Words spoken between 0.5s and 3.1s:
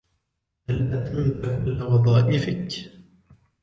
هل أتممت كل وظائفك؟